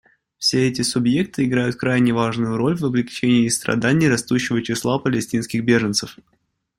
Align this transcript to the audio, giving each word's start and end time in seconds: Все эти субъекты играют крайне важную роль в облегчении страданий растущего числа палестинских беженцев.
Все 0.39 0.67
эти 0.67 0.81
субъекты 0.81 1.43
играют 1.43 1.75
крайне 1.75 2.11
важную 2.11 2.57
роль 2.57 2.75
в 2.75 2.83
облегчении 2.83 3.47
страданий 3.49 4.09
растущего 4.09 4.59
числа 4.63 4.97
палестинских 4.97 5.63
беженцев. 5.63 6.17